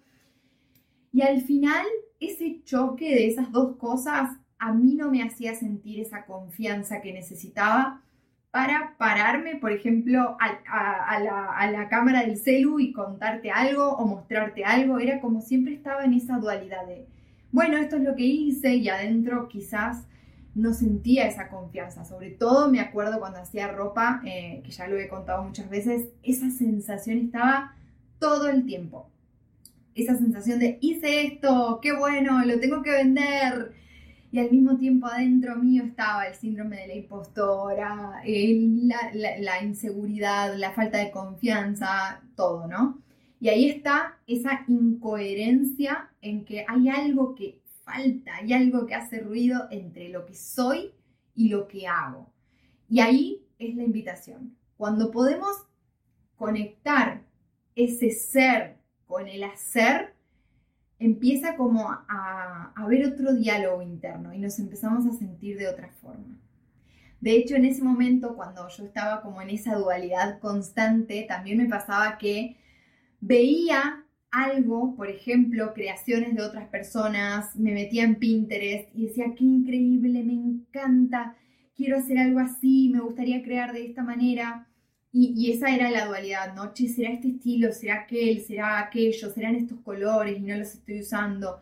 Y 1.14 1.22
al 1.22 1.42
final, 1.42 1.86
ese 2.20 2.62
choque 2.64 3.14
de 3.14 3.28
esas 3.28 3.52
dos 3.52 3.78
cosas 3.78 4.32
a 4.58 4.74
mí 4.74 4.96
no 4.96 5.12
me 5.12 5.22
hacía 5.22 5.54
sentir 5.56 6.00
esa 6.00 6.26
confianza 6.26 7.02
que 7.02 7.14
necesitaba 7.14 8.02
para 8.50 8.96
pararme, 8.98 9.56
por 9.58 9.72
ejemplo, 9.72 10.38
a, 10.40 11.20
la, 11.20 11.88
cámara 11.90 12.22
del 12.22 12.38
celu 12.38 12.80
y 12.80 12.94
contarte 12.94 13.52
algo 13.52 13.90
o 13.96 14.06
mostrarte 14.08 14.64
algo. 14.64 15.00
Era 15.00 15.20
como 15.22 15.42
siempre 15.42 15.74
estaba 15.74 16.06
en 16.06 16.14
esa 16.14 16.38
dualidad 16.38 16.86
de, 16.88 17.08
bueno, 17.52 17.78
esto 17.78 17.98
es 17.98 18.04
lo 18.04 18.16
que 18.16 18.26
hice 18.26 18.76
y 18.76 18.90
adentro 18.90 19.48
quizás 19.48 20.06
no 20.56 20.74
sentía 20.74 21.28
esa 21.28 21.50
confianza. 21.50 22.06
Sobre 22.06 22.32
todo 22.32 22.72
me 22.72 22.80
acuerdo 22.80 23.20
cuando 23.20 23.40
hacía 23.40 23.68
ropa, 23.68 24.22
eh, 24.26 24.62
que 24.64 24.72
ya 24.72 24.88
lo 24.88 24.98
he 24.98 25.08
contado 25.08 25.44
muchas 25.44 25.70
veces, 25.70 26.10
esa 26.24 26.50
sensación 26.50 27.18
estaba 27.18 27.76
todo 28.20 28.50
el 28.50 28.66
tiempo. 28.66 29.10
Esa 29.96 30.18
sensación 30.18 30.60
de 30.60 30.78
hice 30.82 31.28
esto, 31.28 31.80
qué 31.82 31.94
bueno, 31.94 32.44
lo 32.46 32.60
tengo 32.60 32.82
que 32.82 32.92
vender, 32.92 33.74
y 34.34 34.40
al 34.40 34.50
mismo 34.50 34.76
tiempo 34.78 35.06
adentro 35.06 35.56
mío 35.58 35.84
estaba 35.84 36.26
el 36.26 36.34
síndrome 36.34 36.78
de 36.78 36.88
la 36.88 36.96
impostora, 36.96 38.24
la, 38.26 39.64
inseguridad, 39.64 40.56
la 40.58 40.74
falta 40.74 40.98
de 40.98 41.12
confianza, 41.12 42.20
todo, 42.36 42.66
¿no? 42.66 43.00
Y 43.40 43.50
ahí 43.50 43.70
está 43.70 44.18
esa 44.26 44.66
incoherencia 44.68 46.10
en 46.20 46.46
que 46.46 46.66
hay 46.68 46.90
algo 46.90 47.36
que 47.36 47.62
falta, 47.84 48.38
hay 48.38 48.54
algo 48.54 48.88
que 48.88 48.96
hace 48.96 49.20
ruido 49.20 49.68
entre 49.70 50.10
lo 50.10 50.26
que 50.26 50.34
soy 50.34 50.94
y 51.36 51.50
lo 51.50 51.68
que 51.68 51.86
hago. 51.88 52.34
Y 52.90 53.02
ahí 53.02 53.46
es 53.60 53.76
la 53.76 53.84
invitación. 53.84 54.58
Cuando 54.78 55.12
podemos 55.12 55.68
conectar 56.38 57.22
ese 57.76 58.10
ser 58.10 58.78
con 59.14 59.28
el 59.28 59.44
hacer, 59.44 60.16
empieza 60.98 61.56
como 61.56 61.88
a, 61.88 62.74
haber 62.76 63.06
otro 63.06 63.36
diálogo 63.36 63.84
interno 63.84 64.34
y 64.34 64.40
nos 64.40 64.58
empezamos 64.58 65.06
a 65.06 65.14
sentir 65.16 65.56
de 65.56 65.68
otra 65.68 65.90
forma. 66.02 66.40
De 67.22 67.36
hecho, 67.36 67.56
en 67.56 67.66
ese 67.66 67.84
momento, 67.84 68.36
cuando 68.36 68.68
yo 68.70 68.86
estaba 68.86 69.22
como 69.22 69.40
en 69.44 69.52
esa 69.52 69.76
dualidad 69.76 70.40
constante, 70.40 71.26
también 71.28 71.60
me 71.60 71.70
pasaba 71.70 72.18
que 72.18 72.58
veía 73.22 74.04
algo, 74.32 74.96
por 74.96 75.08
ejemplo, 75.10 75.76
creaciones 75.76 76.34
de 76.34 76.42
otras 76.42 76.68
personas, 76.70 77.56
me 77.56 77.72
metía 77.72 78.06
en 78.06 78.16
Pinterest 78.16 78.90
y 78.96 79.06
decía, 79.06 79.36
qué 79.38 79.44
increíble, 79.44 80.24
me 80.24 80.34
encanta, 80.34 81.36
quiero 81.76 81.98
hacer 81.98 82.18
algo 82.18 82.40
así, 82.40 82.90
me 82.92 83.00
gustaría 83.00 83.44
crear 83.44 83.74
de 83.74 83.86
esta 83.86 84.02
manera. 84.02 84.68
Y, 85.16 85.52
esa 85.52 85.70
era 85.70 85.92
la 85.92 86.08
dualidad, 86.08 86.56
¿no? 86.56 86.74
Che, 86.74 86.90
¿será 86.90 87.12
este 87.12 87.28
estilo? 87.30 87.72
¿Será 87.72 88.02
aquel? 88.02 88.42
¿Será 88.42 88.80
aquello? 88.80 89.30
¿Serán 89.30 89.56
estos 89.56 89.80
colores 89.82 90.40
y 90.40 90.42
no 90.42 90.58
los 90.58 90.74
estoy 90.74 91.02
usando? 91.02 91.62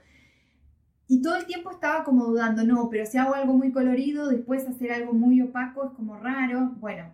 Y 1.10 1.22
todo 1.22 1.36
el 1.36 1.46
tiempo 1.46 1.70
estaba 1.72 2.05
como 2.05 2.25
dudando, 2.25 2.63
no, 2.63 2.89
pero 2.89 3.05
si 3.05 3.17
hago 3.17 3.36
algo 3.36 3.53
muy 3.53 3.74
colorido, 3.74 4.29
después 4.29 4.65
hacer 4.65 4.93
algo 4.93 5.12
muy 5.12 5.41
opaco 5.41 5.86
es 5.86 5.91
como 5.91 6.17
raro. 6.17 6.72
Bueno, 6.79 7.13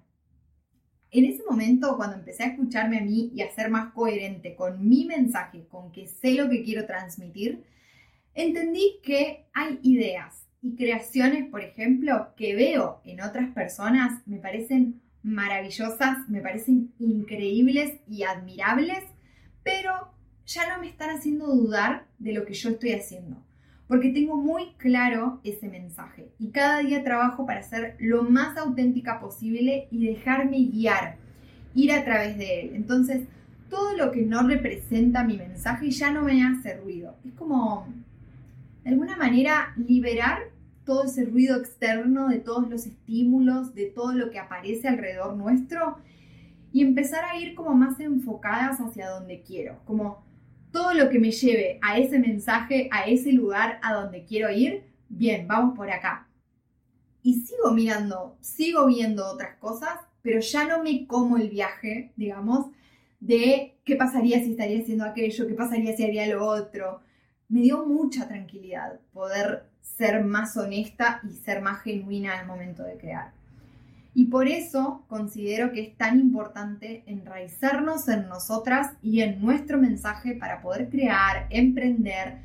en 1.10 1.26
ese 1.26 1.44
momento, 1.50 1.98
cuando 1.98 2.18
empecé 2.18 2.44
a 2.44 2.48
escucharme 2.50 3.00
a 3.00 3.02
mí 3.04 3.32
y 3.34 3.42
a 3.42 3.50
ser 3.50 3.72
más 3.72 3.92
coherente 3.94 4.56
con 4.56 4.88
mi 4.88 5.06
mensaje, 5.06 5.66
con 5.68 5.92
que 5.92 6.06
sé 6.08 6.36
lo 6.36 6.48
que 6.50 6.64
quiero 6.64 6.86
transmitir, 6.86 7.64
entendí 8.36 9.00
que 9.02 9.48
hay 9.54 9.80
ideas 9.82 10.46
y 10.62 10.76
creaciones, 10.76 11.50
por 11.50 11.62
ejemplo, 11.62 12.36
que 12.38 12.54
veo 12.56 13.02
en 13.06 13.22
otras 13.22 13.50
personas, 13.54 14.22
me 14.28 14.38
parecen 14.38 15.02
maravillosas, 15.24 16.30
me 16.30 16.42
parecen 16.42 16.92
increíbles 17.00 18.00
y 18.08 18.24
admirables, 18.24 19.04
pero 19.64 20.12
ya 20.46 20.74
no 20.74 20.82
me 20.82 20.88
están 20.88 21.10
haciendo 21.10 21.48
dudar 21.48 22.08
de 22.20 22.34
lo 22.34 22.46
que 22.46 22.54
yo 22.54 22.70
estoy 22.70 22.94
haciendo, 22.94 23.38
porque 23.88 24.12
tengo 24.12 24.38
muy 24.38 24.74
claro 24.78 25.42
ese 25.44 25.68
mensaje 25.68 26.30
y 26.40 26.50
cada 26.52 26.80
día 26.80 27.04
trabajo 27.04 27.46
para 27.46 27.64
ser 27.64 27.96
lo 28.00 28.24
más 28.24 28.58
auténtica 28.58 29.20
posible 29.20 29.88
y 29.92 30.06
dejarme 30.08 30.58
guiar, 30.66 31.18
ir 31.76 31.92
a 31.92 32.06
través 32.06 32.38
de 32.38 32.62
él. 32.62 32.72
Entonces, 32.76 33.28
todo 33.70 33.96
lo 33.98 34.12
que 34.12 34.22
no 34.22 34.48
representa 34.48 35.24
mi 35.24 35.38
mensaje 35.38 35.92
ya 35.92 36.12
no 36.12 36.24
me 36.24 36.44
hace 36.44 36.78
ruido. 36.78 37.16
Es 37.26 37.34
como, 37.34 37.88
de 38.84 38.92
alguna 38.92 39.18
manera, 39.18 39.74
liberar 39.76 40.40
todo 40.88 41.04
ese 41.04 41.26
ruido 41.26 41.58
externo, 41.58 42.30
de 42.30 42.40
todos 42.40 42.70
los 42.70 42.88
estímulos, 42.88 43.76
de 43.76 43.88
todo 43.88 44.14
lo 44.14 44.32
que 44.32 44.40
aparece 44.40 44.88
alrededor 44.88 45.36
nuestro 45.36 45.98
y 46.72 46.82
empezar 46.82 47.26
a 47.26 47.38
ir 47.38 47.56
como 47.56 47.76
más 47.76 48.00
enfocadas 48.00 48.80
hacia 48.80 49.10
donde 49.10 49.42
quiero, 49.42 49.82
como 49.84 50.26
todo 50.72 50.94
lo 50.94 51.10
que 51.10 51.20
me 51.20 51.32
lleve 51.32 51.78
a 51.82 51.98
ese 52.00 52.20
mensaje, 52.20 52.88
a 52.92 53.04
ese 53.04 53.34
lugar 53.34 53.80
a 53.84 53.94
donde 53.96 54.24
quiero 54.24 54.50
ir, 54.50 54.86
bien, 55.10 55.46
vamos 55.46 55.76
por 55.76 55.92
acá. 55.92 56.30
Y 57.22 57.42
sigo 57.42 57.72
mirando, 57.72 58.38
sigo 58.40 58.86
viendo 58.88 59.26
otras 59.26 59.58
cosas, 59.58 60.00
pero 60.22 60.40
ya 60.40 60.66
no 60.66 60.82
me 60.82 61.06
como 61.06 61.38
el 61.38 61.50
viaje, 61.50 62.14
digamos, 62.16 62.68
de 63.20 63.78
qué 63.84 63.98
pasaría 63.98 64.40
si 64.40 64.52
estaría 64.52 64.80
haciendo 64.80 65.04
aquello, 65.04 65.48
qué 65.48 65.54
pasaría 65.54 65.98
si 65.98 66.06
haría 66.06 66.28
lo 66.28 66.46
otro. 66.46 67.02
Me 67.50 67.62
dio 67.62 67.86
mucha 67.86 68.26
tranquilidad 68.28 69.02
poder 69.12 69.70
ser 69.96 70.24
más 70.24 70.58
honesta 70.58 71.22
y 71.24 71.34
ser 71.34 71.62
más 71.62 71.82
genuina 71.82 72.40
al 72.40 72.48
momento 72.48 72.84
de 72.84 72.98
crear. 72.98 73.32
Y 74.14 74.26
por 74.26 74.48
eso 74.48 75.06
considero 75.08 75.72
que 75.72 75.82
es 75.82 75.96
tan 75.96 76.20
importante 76.20 77.04
enraizarnos 77.06 78.08
en 78.08 78.28
nosotras 78.28 78.94
y 79.02 79.22
en 79.22 79.40
nuestro 79.42 79.78
mensaje 79.78 80.34
para 80.34 80.62
poder 80.62 80.90
crear, 80.90 81.46
emprender, 81.52 82.40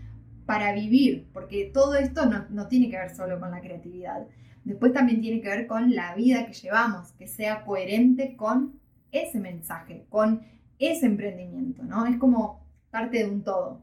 para 0.44 0.74
vivir, 0.74 1.28
porque 1.32 1.70
todo 1.72 1.94
esto 1.94 2.26
no, 2.26 2.44
no, 2.50 2.68
tiene 2.68 2.90
que 2.90 2.98
ver 2.98 3.14
solo 3.14 3.40
con 3.40 3.50
la 3.50 3.60
creatividad. 3.60 4.26
Después 4.64 4.92
también 4.92 5.22
tiene 5.22 5.40
que 5.40 5.48
ver 5.48 5.66
con 5.66 5.94
la 5.94 6.14
vida 6.14 6.44
que 6.46 6.52
llevamos, 6.52 7.12
que 7.12 7.26
sea 7.26 7.64
coherente 7.64 8.36
con 8.36 8.78
ese 9.10 9.40
mensaje, 9.40 10.04
con 10.10 10.42
ese 10.78 11.06
emprendimiento, 11.06 11.82
¿no? 11.84 12.06
Es 12.06 12.18
como 12.18 12.66
parte 12.90 13.18
de 13.18 13.30
un 13.30 13.42
todo. 13.42 13.80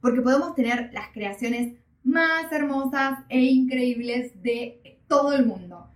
Porque 0.00 0.20
podemos 0.20 0.54
tener 0.54 0.90
las 0.92 1.08
creaciones 1.12 1.74
más 2.06 2.50
hermosas 2.52 3.18
e 3.28 3.40
increíbles 3.40 4.40
de 4.42 4.98
todo 5.08 5.32
el 5.32 5.44
mundo. 5.44 5.90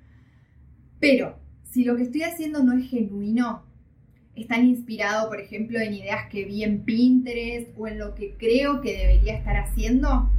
Pero 0.99 1.39
si 1.63 1.85
lo 1.85 1.97
que 1.97 2.03
estoy 2.03 2.25
haciendo 2.25 2.65
no 2.65 2.73
es 2.73 2.91
genuino, 2.91 3.63
están 4.35 4.67
inspirado, 4.67 5.29
por 5.29 5.41
ejemplo, 5.41 5.79
en 5.79 5.95
ideas 5.95 6.29
que 6.29 6.45
vi 6.45 6.65
en 6.65 6.83
Pinterest 6.83 7.71
o 7.79 7.87
en 7.87 7.99
lo 7.99 8.15
que 8.15 8.35
creo 8.37 8.81
que 8.81 8.97
debería 8.99 9.35
estar 9.35 9.57
haciendo, 9.57 10.31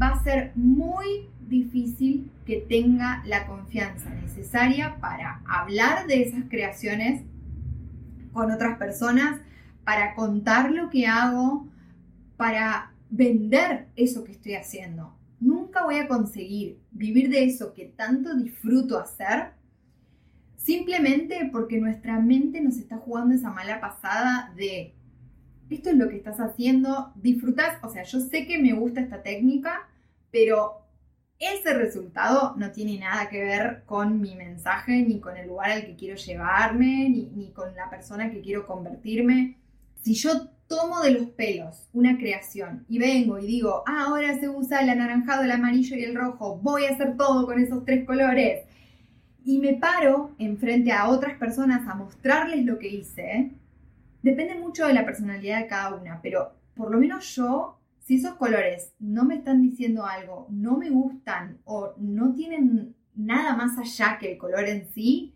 va 0.00 0.08
a 0.08 0.24
ser 0.24 0.52
muy 0.54 1.28
difícil 1.46 2.30
que 2.46 2.56
tenga 2.56 3.22
la 3.26 3.46
confianza 3.46 4.10
necesaria 4.10 4.96
para 5.00 5.42
hablar 5.46 6.06
de 6.06 6.22
esas 6.22 6.44
creaciones 6.48 7.22
con 8.32 8.50
otras 8.50 8.78
personas, 8.78 9.40
para 9.84 10.14
contar 10.14 10.70
lo 10.70 10.88
que 10.88 11.06
hago, 11.06 11.66
para 12.36 12.92
vender 13.10 13.88
eso 13.96 14.24
que 14.24 14.32
estoy 14.32 14.54
haciendo 14.54 15.17
nunca 15.68 15.84
voy 15.84 15.98
a 15.98 16.08
conseguir 16.08 16.80
vivir 16.90 17.28
de 17.28 17.44
eso 17.44 17.74
que 17.74 17.84
tanto 17.84 18.34
disfruto 18.34 18.98
hacer, 18.98 19.50
simplemente 20.56 21.50
porque 21.52 21.78
nuestra 21.78 22.18
mente 22.18 22.62
nos 22.62 22.78
está 22.78 22.96
jugando 22.96 23.34
esa 23.34 23.50
mala 23.50 23.78
pasada 23.78 24.50
de 24.56 24.94
esto 25.68 25.90
es 25.90 25.96
lo 25.96 26.08
que 26.08 26.16
estás 26.16 26.40
haciendo, 26.40 27.12
disfrutas, 27.16 27.76
o 27.82 27.90
sea, 27.90 28.02
yo 28.02 28.20
sé 28.20 28.46
que 28.46 28.58
me 28.58 28.72
gusta 28.72 29.02
esta 29.02 29.22
técnica, 29.22 29.86
pero 30.30 30.86
ese 31.38 31.74
resultado 31.74 32.54
no 32.56 32.72
tiene 32.72 32.98
nada 32.98 33.28
que 33.28 33.44
ver 33.44 33.82
con 33.84 34.22
mi 34.22 34.34
mensaje, 34.34 35.02
ni 35.02 35.20
con 35.20 35.36
el 35.36 35.48
lugar 35.48 35.72
al 35.72 35.84
que 35.84 35.96
quiero 35.96 36.16
llevarme, 36.16 37.10
ni, 37.10 37.52
con 37.52 37.74
la 37.76 37.90
persona 37.90 38.30
que 38.30 38.40
quiero 38.40 38.66
convertirme. 38.66 39.58
Si 40.02 40.14
yo 40.14 40.48
tomo 40.68 41.00
de 41.00 41.12
los 41.12 41.30
pelos 41.30 41.88
una 41.92 42.16
creación 42.16 42.84
y 42.88 42.98
vengo 42.98 43.38
y 43.38 43.46
digo, 43.46 43.82
ah, 43.86 44.04
ahora 44.06 44.38
se 44.38 44.48
usa 44.48 44.82
el 44.82 44.90
anaranjado, 44.90 45.42
el 45.42 45.50
amarillo 45.50 45.96
y 45.96 46.04
el 46.04 46.14
rojo, 46.14 46.58
voy 46.62 46.84
a 46.84 46.90
hacer 46.90 47.16
todo 47.16 47.46
con 47.46 47.58
esos 47.58 47.84
tres 47.84 48.04
colores, 48.04 48.64
y 49.44 49.58
me 49.58 49.74
paro 49.74 50.34
enfrente 50.38 50.92
a 50.92 51.08
otras 51.08 51.38
personas 51.38 51.88
a 51.88 51.94
mostrarles 51.94 52.66
lo 52.66 52.78
que 52.78 52.88
hice, 52.88 53.52
depende 54.22 54.54
mucho 54.54 54.86
de 54.86 54.92
la 54.92 55.06
personalidad 55.06 55.60
de 55.60 55.66
cada 55.66 55.94
una, 55.94 56.20
pero 56.20 56.52
por 56.74 56.90
lo 56.90 56.98
menos 56.98 57.34
yo 57.34 57.78
si 58.04 58.16
esos 58.16 58.34
colores 58.34 58.92
no 58.98 59.24
me 59.24 59.36
están 59.36 59.62
diciendo 59.62 60.04
algo, 60.04 60.46
no 60.50 60.76
me 60.76 60.90
gustan 60.90 61.58
o 61.64 61.94
no 61.96 62.34
tienen 62.34 62.94
nada 63.14 63.56
más 63.56 63.78
allá 63.78 64.18
que 64.18 64.32
el 64.32 64.38
color 64.38 64.68
en 64.68 64.86
sí, 64.92 65.34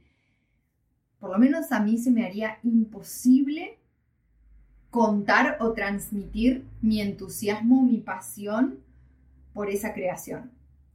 por 1.18 1.30
lo 1.30 1.38
menos 1.38 1.72
a 1.72 1.80
mí 1.80 1.96
se 1.96 2.10
me 2.10 2.26
haría 2.26 2.58
imposible 2.62 3.78
contar 4.92 5.56
o 5.60 5.72
transmitir 5.72 6.66
mi 6.82 7.00
entusiasmo, 7.00 7.82
mi 7.82 7.96
pasión 7.96 8.80
por 9.54 9.70
esa 9.70 9.94
creación. 9.94 10.50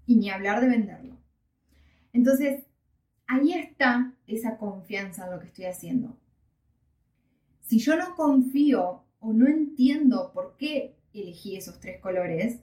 Y 0.05 0.17
ni 0.17 0.29
hablar 0.29 0.61
de 0.61 0.69
venderlo. 0.69 1.17
Entonces, 2.13 2.63
ahí 3.25 3.53
está 3.53 4.13
esa 4.27 4.57
confianza 4.57 5.25
en 5.25 5.31
lo 5.31 5.39
que 5.39 5.47
estoy 5.47 5.65
haciendo. 5.65 6.15
Si 7.61 7.79
yo 7.79 7.97
no 7.97 8.15
confío 8.15 9.03
o 9.19 9.33
no 9.33 9.47
entiendo 9.47 10.31
por 10.31 10.55
qué 10.57 10.95
elegí 11.11 11.57
esos 11.57 11.79
tres 11.79 11.99
colores, 11.99 12.59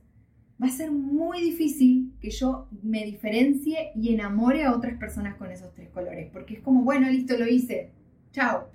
va 0.62 0.69
a 0.69 0.71
ser 0.71 0.93
muy 0.93 1.41
difícil 1.41 2.14
que 2.21 2.31
yo 2.31 2.69
me 2.81 3.05
diferencie 3.05 3.91
y 3.97 4.14
enamore 4.14 4.62
a 4.62 4.73
otras 4.73 4.97
personas 4.99 5.35
con 5.35 5.50
esos 5.50 5.75
tres 5.75 5.91
colores, 5.91 6.31
porque 6.33 6.55
es 6.55 6.61
como, 6.61 6.85
bueno, 6.85 7.09
listo, 7.11 7.37
lo 7.37 7.49
hice, 7.49 7.91
chao, 8.31 8.69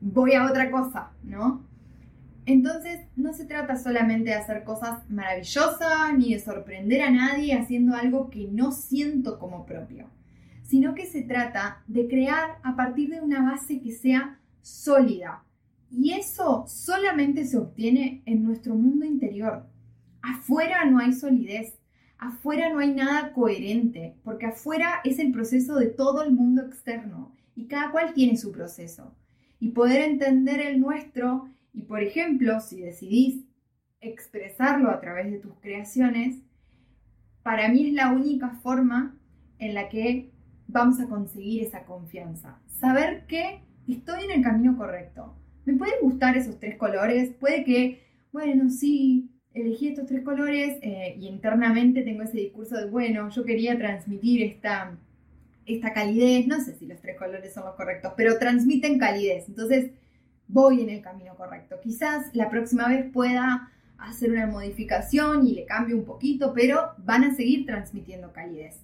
voy 0.00 0.34
a 0.34 0.46
otra 0.46 0.70
cosa, 0.70 1.10
¿no? 1.24 1.67
Entonces, 2.48 3.00
no 3.14 3.34
se 3.34 3.44
trata 3.44 3.76
solamente 3.76 4.30
de 4.30 4.36
hacer 4.36 4.64
cosas 4.64 5.06
maravillosas 5.10 6.16
ni 6.16 6.32
de 6.32 6.40
sorprender 6.40 7.02
a 7.02 7.10
nadie 7.10 7.52
haciendo 7.52 7.94
algo 7.94 8.30
que 8.30 8.48
no 8.50 8.72
siento 8.72 9.38
como 9.38 9.66
propio, 9.66 10.08
sino 10.62 10.94
que 10.94 11.04
se 11.04 11.20
trata 11.20 11.84
de 11.88 12.08
crear 12.08 12.56
a 12.62 12.74
partir 12.74 13.10
de 13.10 13.20
una 13.20 13.42
base 13.42 13.82
que 13.82 13.92
sea 13.92 14.40
sólida, 14.62 15.44
y 15.90 16.14
eso 16.14 16.64
solamente 16.66 17.44
se 17.44 17.58
obtiene 17.58 18.22
en 18.24 18.44
nuestro 18.44 18.74
mundo 18.74 19.04
interior. 19.04 19.66
Afuera 20.22 20.86
no 20.86 21.00
hay 21.00 21.12
solidez, 21.12 21.78
afuera 22.16 22.72
no 22.72 22.78
hay 22.78 22.94
nada 22.94 23.34
coherente, 23.34 24.16
porque 24.24 24.46
afuera 24.46 25.00
es 25.04 25.18
el 25.18 25.32
proceso 25.32 25.74
de 25.74 25.88
todo 25.88 26.22
el 26.22 26.32
mundo 26.32 26.62
externo 26.62 27.30
y 27.54 27.66
cada 27.66 27.90
cual 27.90 28.14
tiene 28.14 28.38
su 28.38 28.52
proceso. 28.52 29.14
Y 29.60 29.72
poder 29.72 30.00
entender 30.00 30.60
el 30.60 30.80
nuestro 30.80 31.50
y, 31.78 31.82
por 31.82 32.02
ejemplo, 32.02 32.60
si 32.60 32.80
decidís 32.80 33.44
expresarlo 34.00 34.90
a 34.90 35.00
través 35.00 35.30
de 35.30 35.38
tus 35.38 35.54
creaciones, 35.60 36.38
para 37.44 37.68
mí 37.68 37.86
es 37.86 37.94
la 37.94 38.10
única 38.10 38.50
forma 38.50 39.16
en 39.60 39.74
la 39.74 39.88
que 39.88 40.32
vamos 40.66 40.98
a 40.98 41.06
conseguir 41.06 41.62
esa 41.62 41.84
confianza. 41.84 42.58
Saber 42.66 43.26
que 43.26 43.60
estoy 43.86 44.24
en 44.24 44.32
el 44.32 44.42
camino 44.42 44.76
correcto, 44.76 45.36
me 45.66 45.74
pueden 45.74 45.94
gustar 46.02 46.36
esos 46.36 46.58
tres 46.58 46.76
colores, 46.76 47.30
puede 47.38 47.62
que, 47.62 48.02
bueno, 48.32 48.70
sí, 48.70 49.30
elegí 49.54 49.88
estos 49.88 50.06
tres 50.06 50.24
colores 50.24 50.78
eh, 50.82 51.14
y 51.16 51.28
internamente 51.28 52.02
tengo 52.02 52.24
ese 52.24 52.38
discurso 52.38 52.76
de, 52.76 52.86
bueno, 52.86 53.28
yo 53.30 53.44
quería 53.44 53.78
transmitir 53.78 54.42
esta, 54.42 54.98
esta 55.64 55.92
calidez, 55.92 56.48
no 56.48 56.60
sé 56.60 56.74
si 56.74 56.86
los 56.86 57.00
tres 57.00 57.16
colores 57.16 57.54
son 57.54 57.66
los 57.66 57.76
correctos, 57.76 58.14
pero 58.16 58.36
transmiten 58.36 58.98
calidez, 58.98 59.48
entonces 59.48 59.92
voy 60.48 60.80
en 60.80 60.90
el 60.90 61.02
camino 61.02 61.36
correcto. 61.36 61.76
Quizás 61.82 62.34
la 62.34 62.50
próxima 62.50 62.88
vez 62.88 63.10
pueda 63.12 63.70
hacer 63.98 64.30
una 64.30 64.46
modificación 64.46 65.46
y 65.46 65.54
le 65.54 65.66
cambie 65.66 65.94
un 65.94 66.04
poquito, 66.04 66.52
pero 66.54 66.92
van 66.98 67.24
a 67.24 67.34
seguir 67.34 67.66
transmitiendo 67.66 68.32
calidez. 68.32 68.76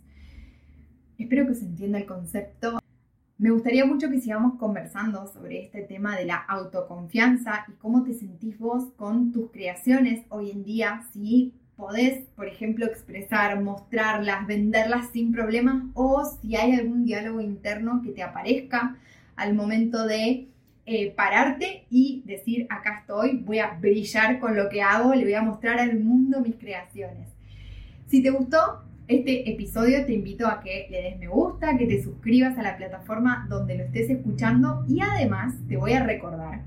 Espero 1.19 1.47
que 1.47 1.55
se 1.55 1.65
entienda 1.65 1.99
el 1.99 2.07
concepto. 2.07 2.79
Me 3.39 3.51
gustaría 3.51 3.85
mucho 3.85 4.11
que 4.11 4.21
sigamos 4.21 4.59
conversando 4.59 5.27
sobre 5.27 5.65
este 5.65 5.83
tema 5.83 6.17
de 6.17 6.25
la 6.25 6.37
autoconfianza 6.37 7.65
y 7.69 7.73
cómo 7.73 8.05
te 8.05 8.15
sentís 8.15 8.59
vos 8.59 8.93
con 8.97 9.33
tus 9.33 9.51
creaciones 9.51 10.25
hoy 10.29 10.51
en 10.51 10.65
día, 10.65 11.05
si 11.13 11.53
podés, 11.77 12.25
por 12.37 12.47
ejemplo, 12.47 12.87
expresar, 12.87 13.61
mostrarlas, 13.61 14.47
venderlas 14.47 15.11
sin 15.13 15.33
problemas 15.33 15.85
o 15.95 16.25
si 16.25 16.57
hay 16.57 16.73
algún 16.73 17.05
diálogo 17.05 17.41
interno 17.41 18.03
que 18.03 18.13
te 18.13 18.23
aparezca 18.23 18.97
al 19.37 19.55
momento 19.55 20.07
de 20.07 20.49
eh, 20.87 21.11
pararte 21.11 21.87
y 21.91 22.23
decir, 22.27 22.67
acá 22.69 22.99
estoy, 23.01 23.39
voy 23.39 23.59
a 23.59 23.79
brillar 23.81 24.39
con 24.39 24.57
lo 24.57 24.69
que 24.69 24.83
hago, 24.83 25.15
le 25.15 25.25
voy 25.25 25.35
a 25.35 25.43
mostrar 25.43 25.79
al 25.79 25.99
mundo 25.99 26.41
mis 26.41 26.57
creaciones. 26.57 27.29
Si 28.07 28.23
te 28.23 28.31
gustó, 28.31 28.85
este 29.09 29.51
episodio 29.51 30.05
te 30.07 30.13
invito 30.13 30.47
a 30.47 30.61
que 30.61 30.87
le 30.91 31.03
des 31.03 31.19
me 31.19 31.29
gusta, 31.29 31.77
que 31.77 31.87
te 31.87 32.03
suscribas 32.03 32.57
a 32.59 32.63
la 32.63 32.77
plataforma 32.77 33.47
donde 33.49 33.77
lo 33.77 33.85
estés 33.85 34.09
escuchando 34.11 34.85
y 34.89 35.01
además 35.01 35.55
te 35.69 35.77
voy 35.77 35.93
a 35.93 36.03
recordar 36.03 36.63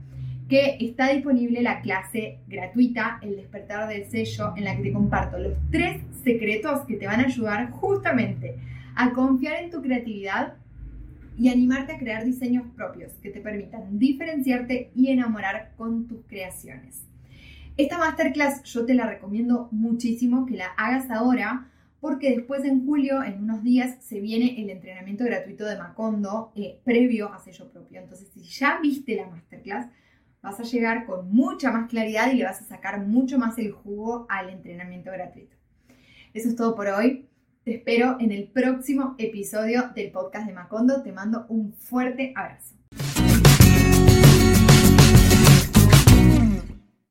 que 0.47 0.77
está 0.80 1.10
disponible 1.10 1.62
la 1.62 1.82
clase 1.82 2.39
gratuita 2.47 3.19
El 3.21 3.36
despertar 3.36 3.89
del 3.89 4.06
sello 4.06 4.53
en 4.56 4.63
la 4.63 4.75
que 4.75 4.84
te 4.84 4.93
comparto 4.93 5.38
los 5.38 5.53
tres 5.71 6.01
secretos 6.23 6.82
que 6.82 6.95
te 6.95 7.06
van 7.06 7.19
a 7.19 7.25
ayudar 7.25 7.69
justamente 7.71 8.56
a 8.95 9.12
confiar 9.12 9.63
en 9.63 9.71
tu 9.71 9.82
creatividad 9.82 10.53
y 11.38 11.50
animarte 11.50 11.93
a 11.93 12.00
crear 12.00 12.26
diseños 12.26 12.65
propios 12.76 13.13
que 13.21 13.30
te 13.30 13.39
permitan 13.39 14.00
diferenciarte 14.00 14.91
y 14.95 15.12
enamorar 15.12 15.73
con 15.78 16.08
tus 16.08 16.26
creaciones. 16.26 17.04
Esta 17.78 18.00
masterclass 18.00 18.63
yo 18.63 18.86
te 18.86 18.95
la 18.95 19.06
recomiendo 19.06 19.69
muchísimo 19.71 20.45
que 20.47 20.58
la 20.58 20.67
hagas 20.78 21.12
ahora 21.12 21.69
porque 22.00 22.36
después 22.36 22.63
en 22.63 22.86
julio, 22.86 23.23
en 23.23 23.43
unos 23.43 23.63
días, 23.63 23.97
se 24.04 24.19
viene 24.19 24.62
el 24.62 24.69
entrenamiento 24.69 25.26
gratuito 25.26 25.65
de 25.65 25.78
Macondo 25.78 26.52
eh, 26.56 26.80
previo 26.84 27.34
a 27.34 27.39
sello 27.39 27.69
propio. 27.71 28.00
Entonces, 28.00 28.30
si 28.34 28.41
ya 28.41 28.80
viste 28.82 29.15
la 29.15 29.28
masterclass, 29.28 29.88
vas 30.41 30.60
a 30.60 30.63
llegar 30.63 31.06
con 31.06 31.32
mucha 31.32 31.71
más 31.71 31.89
claridad 31.89 32.32
y 32.32 32.38
le 32.38 32.45
vas 32.45 32.62
a 32.62 32.65
sacar 32.65 33.06
mucho 33.06 33.38
más 33.38 33.58
el 33.58 33.71
jugo 33.71 34.26
al 34.30 34.50
entrenamiento 34.50 35.12
gratuito. 35.12 35.56
Eso 36.34 36.50
es 36.50 36.56
todo 36.56 36.76
por 36.76 36.88
hoy. 36.88 37.28
Te 37.67 37.75
espero 37.75 38.15
en 38.21 38.32
el 38.32 38.47
próximo 38.47 39.15
episodio 39.17 39.91
del 39.93 40.10
podcast 40.10 40.47
de 40.47 40.53
Macondo. 40.53 41.03
Te 41.03 41.12
mando 41.12 41.45
un 41.49 41.73
fuerte 41.73 42.32
abrazo. 42.34 42.76